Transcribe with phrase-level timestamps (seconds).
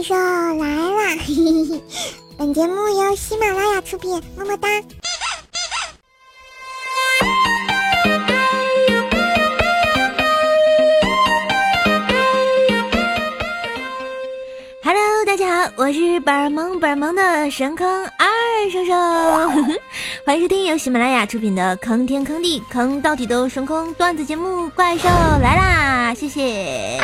[0.00, 1.14] 怪兽来啦！
[2.38, 4.66] 本节目由喜马拉雅出品，么么哒。
[14.82, 18.94] Hello，大家好，我是本萌本萌的神坑二兽兽，
[20.24, 25.10] 欢迎收听由喜马拉雅出品的坑天坑地坑到底都神坑段子节目《怪兽
[25.42, 26.98] 来啦》，谢谢。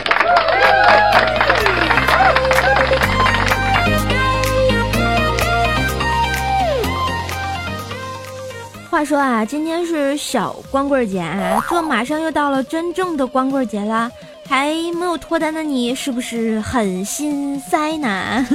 [8.96, 14.10] 话说啊，今天是小光棍节啊，这马上又到了真正的光棍节了，
[14.48, 18.46] 还没有脱单的你是不是很心塞呢？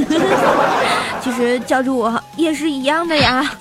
[1.21, 3.51] 其实叫着我也是一样的呀，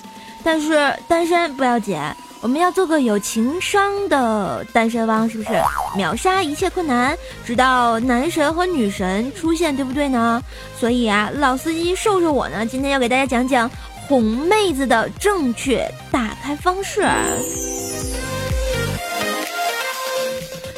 [0.43, 1.95] 但是单身不要紧，
[2.41, 5.49] 我们要做个有情商的单身汪，是不是？
[5.95, 10.41] 秒杀一切困难，直到男神和女神出现，对不对呢？
[10.79, 13.69] 所以啊，老司机瘦瘦我呢，今天要给大家讲讲。
[14.07, 17.07] 哄妹子的正确打开方式。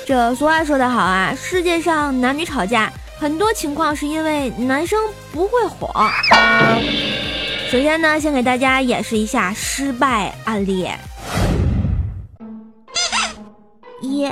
[0.05, 4.99] 这俗话说得好啊，世界上男女吵架，很多情况是因为男生
[5.31, 5.89] 不会哄。
[7.69, 10.87] 首先呢，先给大家演示一下失败案例。
[14.01, 14.29] 一，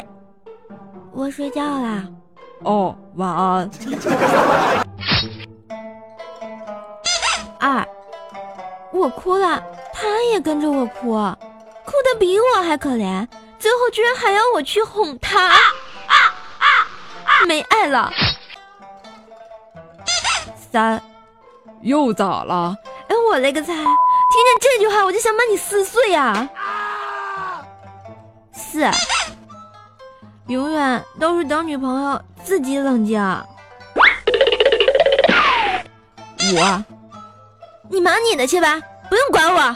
[1.13, 2.05] 我睡觉啦。
[2.63, 3.69] 哦，晚安。
[7.59, 7.87] 二。
[8.91, 11.13] 我哭了，他也跟着我哭，
[11.85, 15.51] 哭的比我还可怜，最后居然还要我去哄他，
[17.47, 18.11] 没爱了。
[20.71, 21.01] 三，
[21.81, 22.75] 又咋了？
[23.07, 23.73] 哎，我勒个擦！
[23.73, 26.47] 听见这句话我就想把你撕碎呀。
[28.53, 28.89] 四，
[30.47, 33.19] 永远都是等女朋友自己冷静。
[36.53, 36.90] 五。
[37.91, 39.75] 你忙你的去吧，不用管我。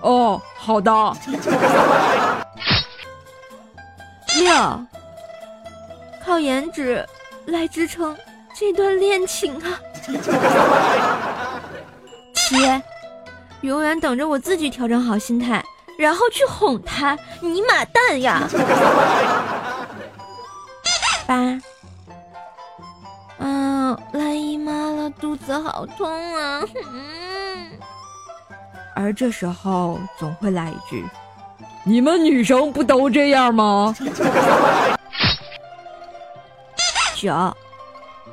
[0.00, 0.90] 哦，好的。
[4.36, 4.84] 六，
[6.26, 7.06] 靠颜值
[7.46, 8.16] 来支撑
[8.52, 9.78] 这段恋情啊。
[12.34, 12.56] 七，
[13.60, 15.64] 永远等着我自己调整好心态，
[15.96, 17.16] 然后去哄他。
[17.40, 18.40] 你妈蛋呀！
[21.26, 21.60] 八。
[25.20, 26.60] 肚子好痛啊！
[28.94, 31.04] 而这时候总会来一句
[31.84, 33.94] ：“你们女生不都这样吗？”
[37.16, 37.56] 九，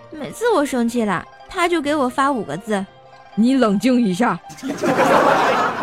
[0.09, 2.83] 每次我生气了，他就给我发五个字
[3.35, 4.39] ：“你冷静一下。”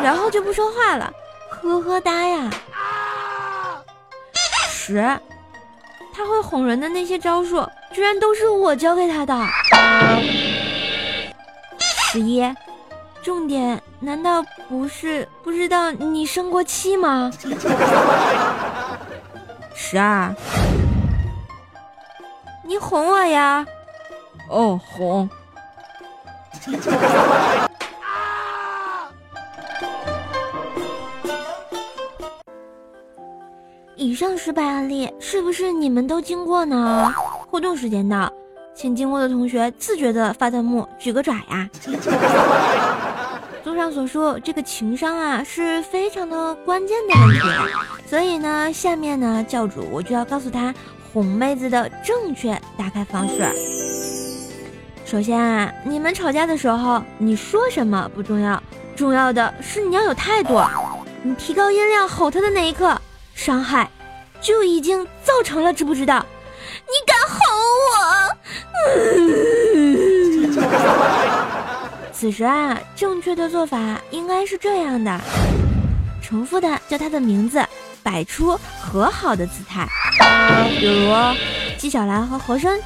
[0.02, 1.12] 然后就不说话了，
[1.48, 2.50] 呵呵哒呀。
[4.68, 5.18] 十，
[6.18, 9.40] 他会哄人的那些招数，居然都是我教给他的。
[11.78, 12.44] 十一，
[13.22, 17.30] 重点难道不是不知道你生过气吗？
[19.72, 20.34] 十二，
[22.64, 23.64] 你哄我呀？
[24.48, 25.30] 哦，哄。
[34.08, 37.12] 以上失败案例是不是你们都经过呢？
[37.50, 38.32] 互动时间到。
[38.74, 41.68] 请经过的同学自觉的发弹幕，举个爪呀！
[43.62, 47.40] 综上所述，这个情商啊是非常的关键的问题，
[48.06, 50.74] 所以呢，下面呢教主我就要告诉他
[51.12, 53.46] 哄妹子的正确打开方式。
[55.04, 58.62] 首先啊，你们吵架的时候，你说什么不重要，
[58.96, 60.58] 重要的是你要有态度。
[61.22, 62.98] 你提高音量吼他的那一刻，
[63.34, 63.90] 伤害
[64.40, 66.24] 就已经造成了，知不知道？
[66.86, 67.38] 你敢吼
[67.88, 68.36] 我？
[72.12, 75.20] 此时啊，正确的做法应该是这样的：
[76.22, 77.64] 重复的叫他的名字，
[78.02, 79.86] 摆出和好的姿态，
[80.78, 81.14] 比如
[81.76, 82.80] 纪晓岚和和珅。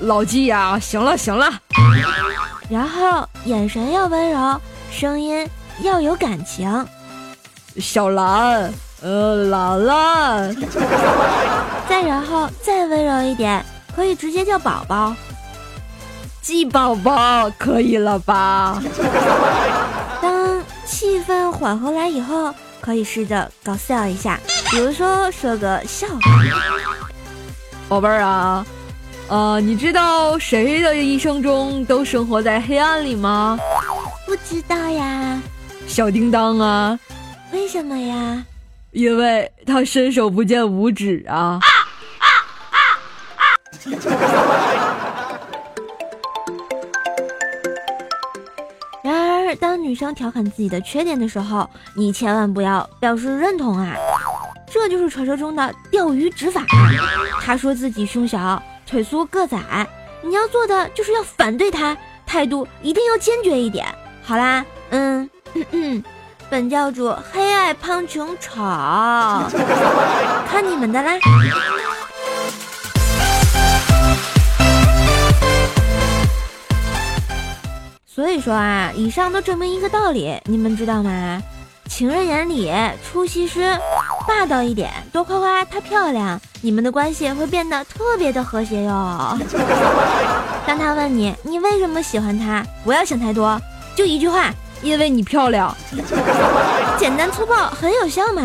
[0.00, 1.50] 老纪呀，行了行了。
[2.70, 4.60] 然后眼神要温柔，
[4.92, 5.48] 声音
[5.82, 6.86] 要有感情。
[7.80, 8.72] 小兰。
[9.00, 10.68] 呃，姥姥，
[11.88, 13.64] 再然后再温柔一点，
[13.94, 15.14] 可以直接叫宝宝，
[16.42, 18.82] 鸡宝宝，可以了吧？
[20.20, 24.40] 当气氛缓和来以后，可以试着搞笑一下，
[24.72, 26.42] 比如说说个笑话。
[27.88, 28.66] 宝贝儿啊，
[29.28, 33.56] 呃，你知道谁的一生中都生活在黑暗里吗？
[34.26, 35.40] 不知道呀。
[35.86, 36.98] 小叮当啊。
[37.52, 38.44] 为什么呀？
[38.92, 41.60] 因为他伸手不见五指啊。
[49.04, 53.94] 然而当女生调侃自己的缺点的时候，你千万不要表示认同啊。
[54.70, 56.62] 这就是传说中的钓鱼执法。
[57.40, 59.88] 她说自己胸小腿粗个子矮，
[60.22, 61.96] 你要做的就是要反对她，
[62.26, 63.86] 态度一定要坚决一点。
[64.22, 64.62] 好啦。
[64.90, 65.30] 嗯。
[65.70, 66.04] 嗯。
[66.50, 68.56] 本教主黑爱胖穷丑，
[70.48, 71.12] 看你们的啦。
[78.06, 81.42] 所以说啊，以上都证明一个道理，你们知道吗？
[81.86, 82.72] 情人眼里
[83.04, 83.78] 出西施，
[84.26, 89.38] 霸道一点，多夸夸她漂亮，你们的关系会变得特别的和谐哟。
[90.66, 92.64] 当他问你，你为什么喜欢他？
[92.84, 93.60] 不要想太多，
[93.94, 94.50] 就一句话，
[94.82, 95.74] 因为你漂亮。
[96.98, 98.42] 简单粗暴，很有效嘛。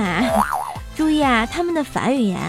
[0.95, 2.39] 注意啊，他们的反语言，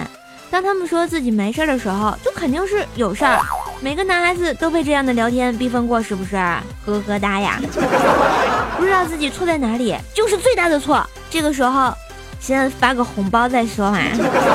[0.51, 3.41] 当他们说自己没事的时候，就肯定是有事儿。
[3.81, 6.37] 每个男孩子都被这样的聊天逼疯过，是不是？
[6.85, 7.59] 呵呵哒呀，
[8.77, 11.05] 不知道自己错在哪里，就是最大的错。
[11.31, 11.93] 这个时候，
[12.39, 13.99] 先发个红包再说嘛。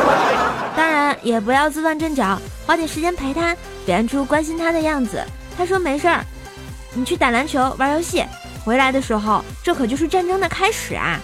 [0.78, 3.56] 当然，也不要自乱阵脚，花点时间陪他，
[3.86, 5.24] 表现出关心他的样子。
[5.58, 6.24] 他说没事儿，
[6.94, 8.24] 你去打篮球、玩游戏，
[8.70, 11.20] 回来的时候，这可就是战争的开始啊！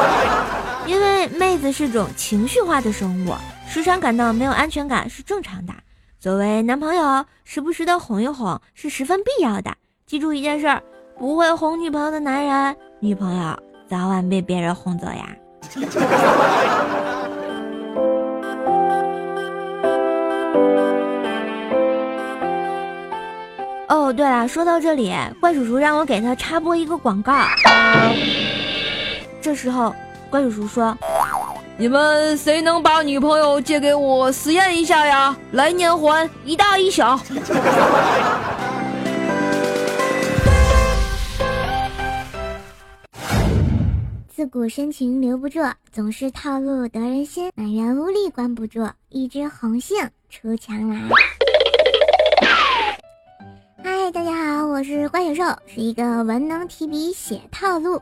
[0.86, 3.32] 因为妹子是种情绪化的生物，
[3.66, 5.72] 时常感到没有安全感是正常的。
[6.18, 9.74] 作为男朋友，时不时的哄一哄是十分必要的。
[10.06, 10.82] 记住一件事儿，
[11.18, 13.58] 不会哄女朋友的男人，女朋友
[13.88, 15.34] 早晚被别人哄走呀。
[23.90, 27.34] 哦，对了，说到这里，怪叔叔让我给他插播一个广告。
[29.42, 29.92] 这时候，
[30.30, 30.96] 怪叔叔说。
[31.76, 35.36] 你们谁能把女朋友借给我实验一下呀？
[35.50, 37.18] 来年还一大一小。
[44.28, 45.58] 自古深情留不住，
[45.90, 47.50] 总是套路得人心。
[47.56, 49.96] 满园乌力关不住，一枝红杏
[50.28, 51.00] 出墙来。
[54.80, 58.00] 我是怪小兽，是一个文能提笔写套路，武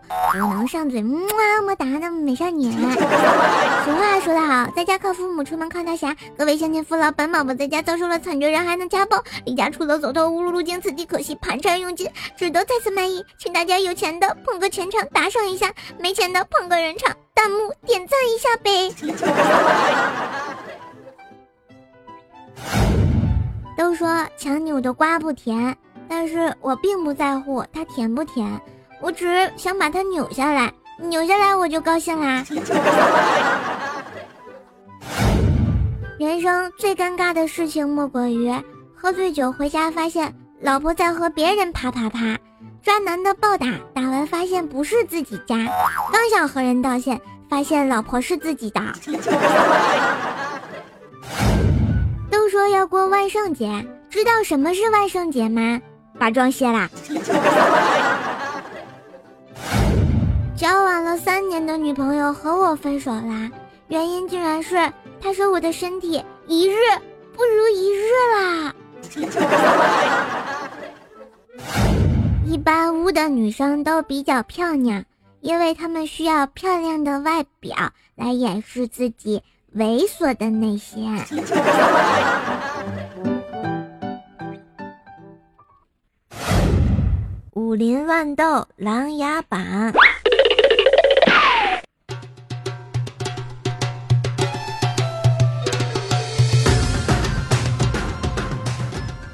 [0.54, 1.18] 能上嘴么
[1.66, 2.70] 么哒的美少年。
[3.84, 6.14] 俗话说得好，在家靠父母，出门靠大侠。
[6.36, 13.24] 各位乡亲父老，本宝宝在家遭受了惨绝人寰的家暴，离家出走走投无路，路经此地，可惜盘缠用尽，只得再次卖艺。
[13.40, 18.94] 请大家有钱的捧个全场打赏一下，没钱的捧个人场，弹幕点赞一下呗。
[23.76, 25.76] 都说强扭的瓜不甜，
[26.08, 28.60] 但是我并不在乎它甜不甜，
[29.00, 32.44] 我只是想把它扭下来，扭下来我就高兴啦。
[36.18, 38.52] 人生最尴尬的事情莫过于
[38.96, 42.36] 喝醉酒回家发现老婆在和别人啪啪啪，
[42.82, 45.56] 渣男的暴打打完发现不是自己家，
[46.12, 48.80] 刚想和人道歉，发现老婆是自己的。
[52.30, 55.80] 都说要过万圣节，知道什么是万圣节吗？
[56.18, 56.88] 把妆卸啦！
[60.56, 63.48] 交往了三年的女朋友和我分手啦，
[63.88, 66.74] 原因竟然是她说我的身体一日
[67.36, 68.02] 不如一日
[68.34, 68.74] 啦。
[72.44, 75.04] 一般污的女生都比较漂亮，
[75.40, 77.74] 因为她们需要漂亮的外表
[78.16, 79.42] 来掩饰自己。
[79.76, 81.14] 猥琐的内心。
[87.58, 89.60] 武林乱斗琅琊榜。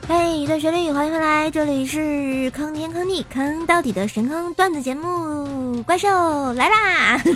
[0.09, 6.09] 嘿，一段旋律，欢迎回来，这里是坑天坑地坑到底的神坑段子节目，怪兽
[6.54, 7.21] 来啦！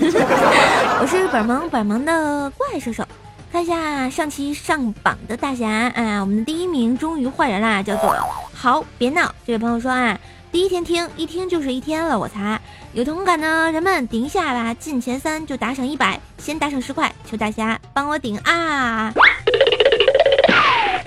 [1.03, 3.05] 我是本萌本萌的怪兽兽，
[3.53, 8.17] 看一下上期上榜的大侠，啊，我们的第一名终于换人啦，叫做
[8.55, 9.35] 好别闹。
[9.47, 10.19] 这位朋友说啊，
[10.51, 12.59] 第一天听，一听就是一天了，我擦！
[12.95, 19.13] 有同感的人们顶一下吧，进前三就打赏一百，先打赏十块，求大侠帮我顶啊！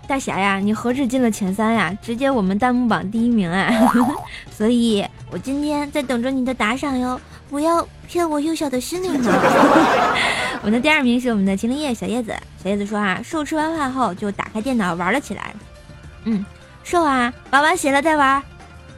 [0.07, 3.71] 大侠呀，你何止进了前三呀，直接我们弹幕榜第一名啊！
[4.55, 7.19] 所以我今天在等着你的打赏哟，
[7.49, 9.33] 不要骗我幼小的心灵嘛！
[10.61, 15.51] 我们的第二名是我们的秦林叶小叶子，小叶子说啊，瘦吃完饭后就打开电脑玩了起来。
[16.25, 16.45] 嗯，
[16.83, 18.43] 瘦啊，玩完血了再玩。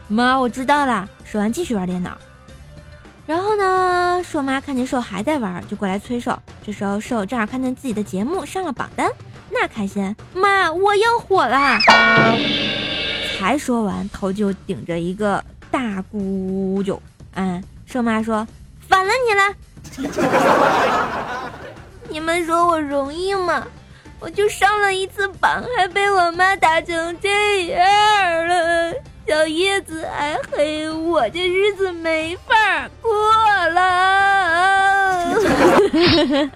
[0.08, 1.10] 妈，我知道了。
[1.24, 2.18] 说完继续玩电脑。
[3.26, 6.38] 然后呢，瘦妈看见瘦还在玩，就过来催瘦。
[6.66, 9.10] 这时候瘦正好看见自己的节目上了榜单。
[9.50, 11.80] 那开心，妈，我要火了！
[13.38, 17.00] 才说完，头就顶着一个大咕啾。
[17.36, 18.46] 嗯，瘦妈说
[18.88, 19.56] 反了你了。
[22.10, 23.66] 你们说我容易吗？
[24.20, 28.94] 我就上了一次榜，还被我妈打成这样了。
[29.26, 33.12] 小叶子还黑我，这日子没法过
[33.70, 35.34] 了。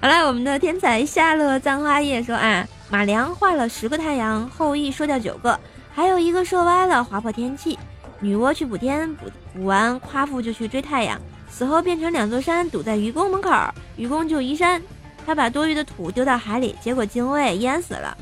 [0.00, 5.58] 好了，我们的天才夏洛簪花叶说啊，马良画了十个太阳，后羿射掉九个，
[5.90, 7.78] 还有一个射歪了，划破天气。
[8.20, 13.50] 女娲去补天，补补完，夸父就去追太阳，死后变成两座山，堵在愚公门口。
[13.96, 14.82] 愚公就移山，
[15.24, 18.14] 他把多余的土丢到海里，结果精卫淹死了。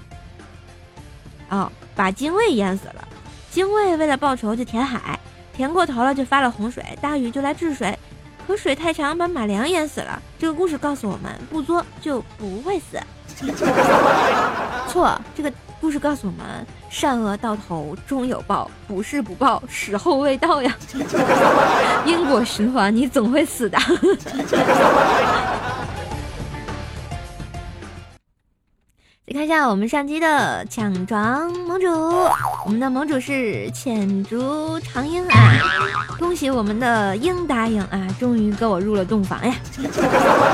[1.51, 3.09] 哦，把精卫淹死了。
[3.51, 5.19] 精卫为了报仇就填海，
[5.55, 7.99] 填过头了就发了洪水，大禹就来治水。
[8.47, 10.23] 可水太长，把马良淹死了。
[10.39, 13.01] 这个故事告诉我们，不作就不会死。
[14.89, 20.73] 错，这个故事告诉我们，善恶到头终有报，不是不报，时候未到呀。
[22.07, 23.77] 因果循环，你总会死的。
[29.29, 31.91] 再看一下我们上期的抢床盟主，
[32.65, 35.53] 我们的盟主是浅竹长英啊！
[36.17, 39.53] 恭喜我们的英答应啊，终于跟我入了洞房呀！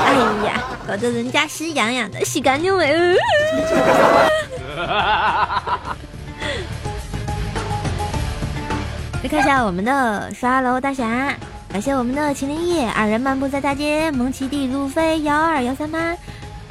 [0.05, 0.13] 哎
[0.47, 2.91] 呀，搞得人家心痒痒的，洗干净没？
[9.21, 11.37] 再看一下我们的刷楼大侠，
[11.71, 16.17] 感谢我们的麒麟叶二人漫步在大街，蒙奇弟路飞幺二幺三八。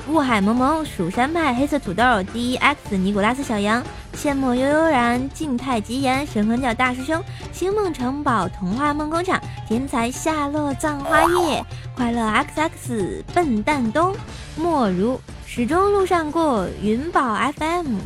[0.08, 3.80] 雾海蒙蒙，蜀山派黑色土豆，D X 尼古拉斯小羊，
[4.16, 14.12] 阡陌悠悠然，静态吉言，神魂教大师兄，星梦城堡，童话梦工厂，天才夏洛葬花夜，快乐 X X，笨蛋东，
[14.56, 17.98] 莫如始终路上过，云宝 FM，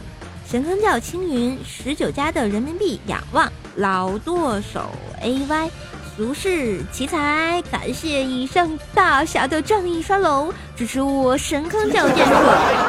[0.46, 4.90] 神坑教青云，十九家的人民币仰望，老舵手
[5.22, 5.70] A Y
[6.16, 12.32] 如是奇才，感谢以上大侠的仗义刷楼，支持我神坑教建设。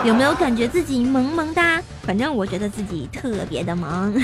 [0.05, 1.81] 有没有感觉自己萌萌哒？
[2.03, 4.13] 反正我觉得自己特别的萌。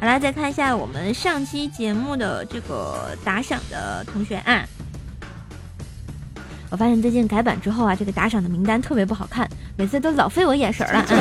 [0.00, 4.64] 好了，再看一下我们上期节目的这个打赏的同学啊。
[6.68, 11.04] 我发现最近改版之后啊，这个打赏的名单特别不好看，每次都老费我眼神了。
[11.06, 11.16] 等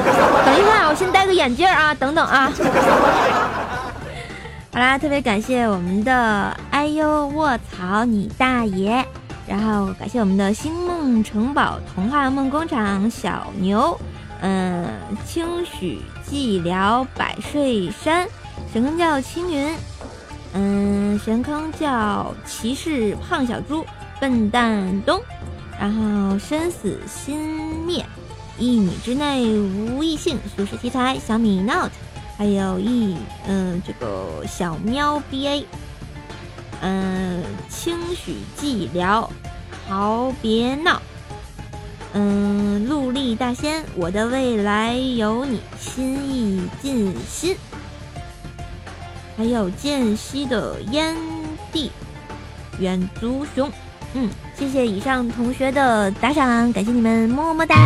[0.59, 2.51] 一下，我先戴个眼镜啊，等等啊。
[4.73, 9.05] 好啦，特别感谢我们的哎呦卧槽你大爷，
[9.45, 13.99] 然后感谢我们的星梦城堡童话梦工厂小牛，
[14.39, 14.87] 嗯，
[15.25, 18.25] 清许寂寥百岁山，
[18.71, 19.75] 神坑叫青云，
[20.53, 23.85] 嗯，神坑叫骑士胖小猪，
[24.21, 25.19] 笨蛋东，
[25.77, 28.05] 然后生死心灭，
[28.57, 31.91] 一米之内无异性，俗世题材小米 Note。
[32.41, 35.63] 还有一嗯，这个小喵 ba，
[36.81, 39.29] 嗯，轻许寂寥，
[39.87, 40.99] 好别闹，
[42.13, 47.55] 嗯，陆力大仙，我的未来有你，心意尽心，
[49.37, 51.15] 还有间隙的烟
[51.71, 51.91] 蒂，
[52.79, 53.71] 远足熊，
[54.15, 57.77] 嗯，谢谢以上同学的打赏，感谢你们，么么哒。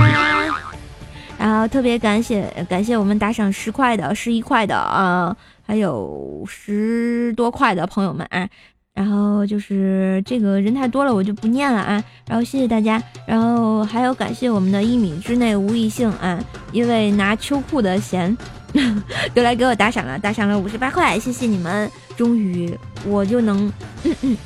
[1.45, 8.49] 然后特别感谢感谢我们打赏十块的、十一块的啊，还有十多块的朋友们啊。
[8.95, 12.03] 然后就是这个人太多了，我就不念了啊。
[12.27, 18.35] 然后谢谢大家，然后还有感谢我们的一米之内无异性啊，因为拿秋裤的钱
[19.35, 21.87] 都来给我打赏了，打赏了五十八块，谢谢你们，
[22.17, 22.75] 终于
[23.05, 23.71] 我就能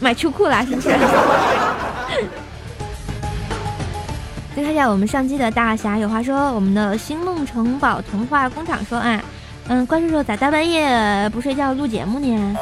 [0.02, 0.90] 买秋裤了，是不是？
[4.64, 9.22] 看一下我们上期的大侠有话说，我们的星梦城堡童话工厂说啊，
[9.68, 12.56] 嗯，怪叔叔咋大半夜不睡觉录节目呢？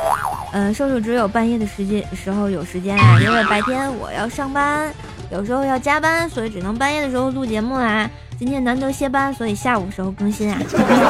[0.53, 4.91] 嗯，兽兽只有半夜的时间时候有时间啊，因为白天我要上班，
[5.31, 8.09] 有时候要加班，所以只能半夜的时候录节目啦。
[8.39, 10.59] 今天难得歇班，所以下午时候更新啊。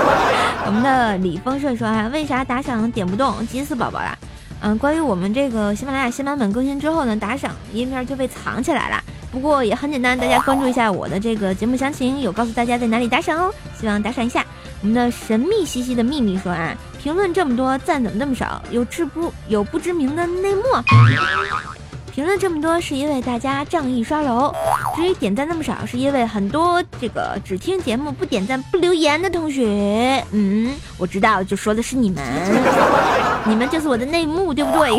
[0.65, 3.45] 我们的李丰顺说啊，为啥打赏点不动？
[3.47, 4.17] 急死宝宝了。
[4.61, 9.03] 嗯，关于我们这个喜马拉雅新版本更新之后呢，打赏页面就被藏起来了。
[9.31, 13.53] 不过也很简单，大家关注一下我的这个节目详情，有告诉大家在哪里打赏哦。
[13.79, 14.45] 希望打赏一下。
[14.81, 18.61] 我们的神秘兮兮的秘密说啊，评论这么多，赞怎么那么少？
[18.71, 20.61] 有知不有不知名的内幕？
[22.13, 24.53] 评论这么多是因为大家仗义刷楼，
[24.95, 30.23] 至于点赞那么少，是因为很多这个只听节目不点赞不留言的同学。
[30.31, 32.23] 嗯，我知道，就说的是你们，
[33.45, 34.89] 你们就是我的内幕，对不对？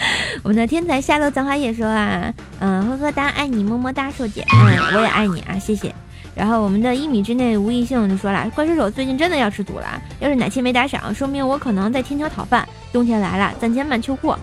[0.42, 5.94] 我们的天才夏洛葬花也说啊，嗯，呵呵哒，爱你么么哒，瘦姐，嗯，我也爱你啊，谢谢。
[6.34, 12.66] 然后我们的一米之内无异性就说了，怪兽手最近真的要吃土了，要是哪期没打赏，说明我可能在天桥讨饭。
[12.92, 14.34] 冬天来了，攒钱买秋裤，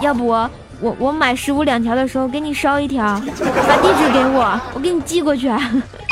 [0.00, 0.50] 要不我
[0.98, 5.50] 我买十五两条的时候给你捎一条，把地址给我，我给你寄过去。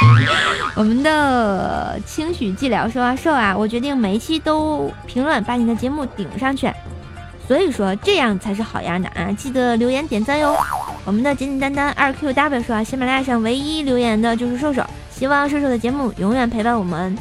[0.76, 6.70] 我们的清许寂寥说啊，瘦啊，我决定每一期都评论，把你的节目顶上去。
[7.46, 9.30] 所以说这样才是好样的啊！
[9.38, 10.56] 记得留言点赞哟。
[11.04, 17.16] 我们的简简单单二 qw 说啊，喜马拉雅上唯一留言的就是瘦瘦，希望瘦瘦的节目永远陪伴我们。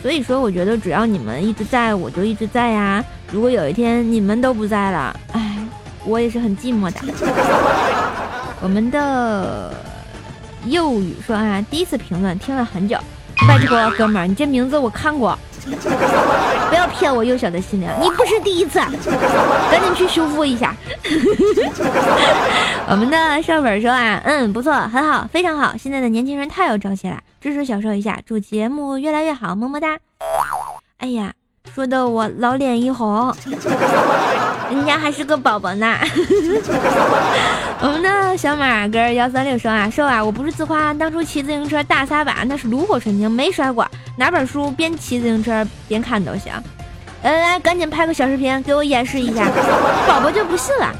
[0.00, 3.04] 所以说，我觉得只要你们一直在，我就一直在呀。
[3.32, 5.58] 如果有一天你们都不在了，哎，
[6.04, 7.00] 我也是很寂寞的。
[8.60, 9.74] 我们的
[10.66, 12.96] 幼语说啊，第一次评论听了很久，
[13.48, 15.36] 拜托哥们儿，你这名字我看过。
[16.68, 18.78] 不要骗我幼小的心灵，你不是第一次，
[19.70, 20.74] 赶紧去修复一下。
[22.90, 25.74] 我们的上本说啊，嗯，不错，很好，非常好。
[25.78, 29.98] 现在的年轻人太有朝气了，支持小受一下，祝节目越来越好，么么哒。
[30.98, 31.32] 哎呀，
[31.74, 33.34] 说的我老脸一红，
[34.70, 35.96] 人家还是个宝宝呢。
[37.80, 43.86] 我们的小马哥幺三六说啊，瘦啊，我不是自夸，当初骑自行车大撒把，那是炉火纯青，没摔过。
[44.16, 46.52] 拿本书边骑自行车边看都行。
[47.22, 49.48] 来来来，赶紧拍个小视频给我演示一下。
[50.08, 50.92] 宝宝就不信了。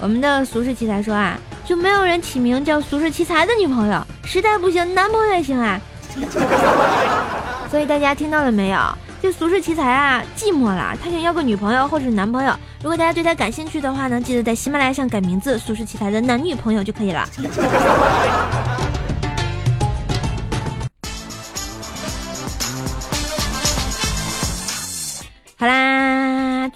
[0.00, 5.78] 我们的俗世奇才说啊，就没有人起名叫俗世奇才的女朋友，实在不行男朋友也行啊。
[7.70, 8.78] 所以大家听到了没有？
[9.20, 12.52] 这俗世奇才啊，寂寞了，他想要个女朋友或者男朋友。
[12.80, 17.28] 如果大家对他感兴趣的话呢，记得在喜马拉雅上改名字“俗世奇才”的男女朋友就可以了。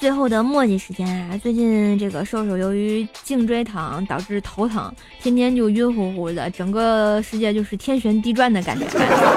[0.02, 1.38] 最后的墨迹时间啊！
[1.40, 4.92] 最近这个瘦瘦由于颈椎疼导致头疼，
[5.22, 8.84] 天天就晕乎乎的，整个世界就是天旋地转的感觉，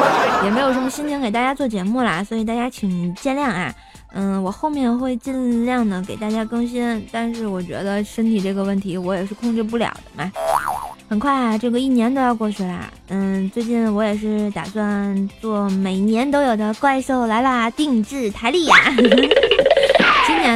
[0.44, 3.72] 也没有什么心情给大家做节目啦，所以大家请见谅啊。
[4.14, 10.32] 嗯，我后面会尽量的给大家更新，但是我觉得身体这个问题我也是控制不了的嘛。
[11.08, 12.90] 很快啊，这个一年都要过去啦。
[13.10, 18.76] 嗯，最近我也是打算做每年都有的怪兽来啦定制台历呀。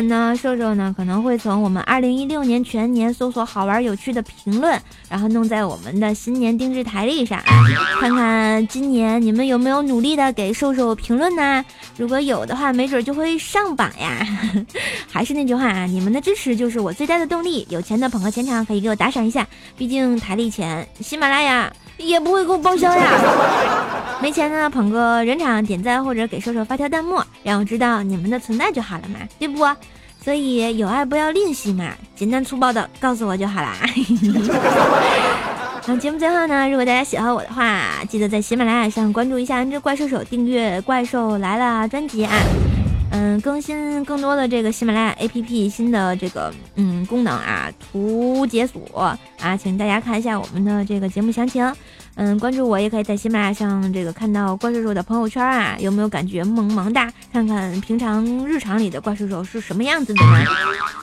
[0.08, 7.42] 那，瘦瘦呢可能会从我们二零一六年全年搜索好玩有趣的评论，然后弄在我们的新年定制台历上，
[8.00, 11.64] 看看今年你们有没有努力的给瘦瘦评论呢？
[11.98, 14.26] 如果有的话，没准就会上榜呀。
[15.12, 17.68] 还是那句话啊，你们的支持就是我最大的动力。
[17.70, 19.46] 有钱的捧个钱场可以给我打赏一下，
[19.78, 23.99] 毕竟台历钱喜马拉雅也不会给我报销呀。
[24.22, 29.66] 没钱呢，捧个人场点赞或者给瘦瘦发条弹幕，让我知道你们的存在就好了嘛，对不？
[30.22, 33.78] 所以有爱不要吝惜嘛，简单粗暴的告诉我就好啦。
[35.88, 42.34] 那节目最后呢，如果大家喜欢我的话，记得在喜马拉雅上关注一下“这怪兽手”，订阅《怪兽来了》专辑啊。
[43.12, 51.74] 嗯，更新更多的这个喜马拉雅 APP 新的这个嗯功能啊，图解锁啊，请大家看一下我们的这个节目详情。
[52.22, 57.10] 嗯，关注我也可以在喜马拉雅上这个看到怪兽兽的朋友圈啊，有没有感觉萌萌哒？
[57.32, 60.44] 看看平常日常里的怪兽兽是什么样子的呢？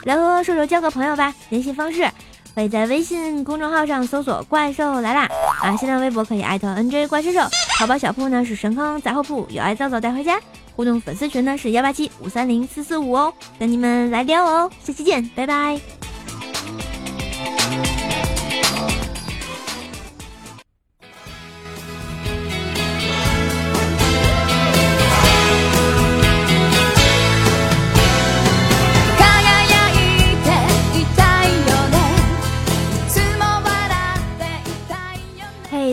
[0.03, 2.07] 来和兽兽交个朋友吧，联系方式
[2.53, 5.27] 可以在微信公众号上搜索“怪兽来啦”
[5.63, 7.39] 啊，新浪微博可以艾特 NJ 怪兽兽，
[7.79, 10.39] 淘宝小铺呢是神坑杂货铺，有爱早早带回家，
[10.75, 16.06] 互动粉丝群呢是幺八七五三零四四五哦，等你们来撩哦，下期见，拜拜。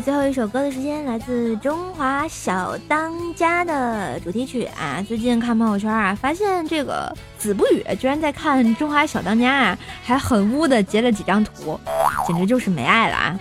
[0.03, 5.03] 最后一首歌的时间来自《中华小当家》的主题曲啊！
[5.07, 11.79] 最近看朋友圈啊，发现这个子不语居然在看《中华小当家》啊，还很污的截了几张图，
[12.27, 13.38] 简直就是没爱了啊！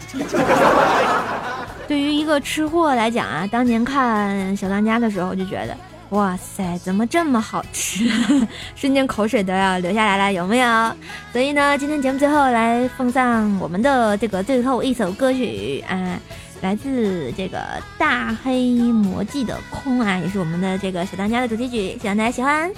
[1.88, 5.76] 对于一个吃货来讲啊，当年看小当家的时候就觉得，
[6.10, 8.08] 哇塞，怎么这么好吃？
[8.76, 10.96] 瞬间口水都要流下来了，有没有？
[11.32, 15.84] 所以呢，今天节目最后来奉上我们的这个最后一首歌曲。
[15.90, 16.20] 啊，
[16.62, 17.60] 来自这个
[17.98, 22.72] 大黑魔记的空啊，也是我们的这个小当家的主题曲，希望大家喜欢。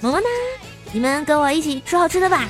[0.00, 0.26] 么么哒，
[0.92, 2.44] 你们跟我一起吃好吃的吧。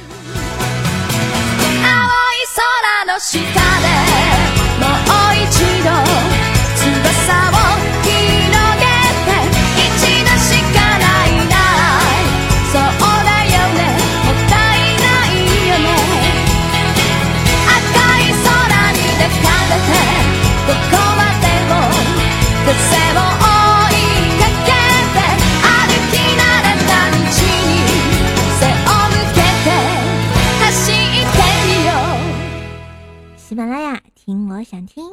[34.66, 35.06] 想听。